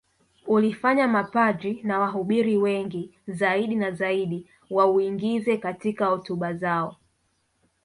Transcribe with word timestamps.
Ulifanya 0.47 1.07
mapadri 1.07 1.79
na 1.83 1.99
wahubiri 1.99 2.57
wengi 2.57 3.13
zaidi 3.27 3.75
na 3.75 3.91
zaidi 3.91 4.49
wauingize 4.69 5.57
katika 5.57 6.05
hotuba 6.05 6.53
zao 6.53 6.95